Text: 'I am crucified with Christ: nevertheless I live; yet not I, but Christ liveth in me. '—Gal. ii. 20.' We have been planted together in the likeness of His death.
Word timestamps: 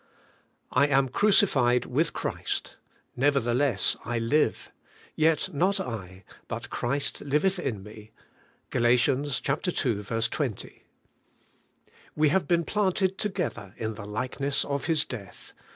'I 0.71 0.87
am 0.87 1.09
crucified 1.09 1.85
with 1.85 2.11
Christ: 2.11 2.77
nevertheless 3.15 3.95
I 4.03 4.17
live; 4.17 4.71
yet 5.15 5.53
not 5.53 5.79
I, 5.79 6.23
but 6.47 6.71
Christ 6.71 7.21
liveth 7.21 7.59
in 7.59 7.83
me. 7.83 8.09
'—Gal. 8.71 8.87
ii. 8.87 8.97
20.' 8.97 10.83
We 12.15 12.29
have 12.29 12.47
been 12.47 12.63
planted 12.63 13.19
together 13.19 13.75
in 13.77 13.93
the 13.93 14.07
likeness 14.07 14.65
of 14.65 14.85
His 14.85 15.05
death. 15.05 15.53